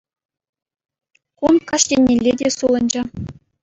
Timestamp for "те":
2.43-2.55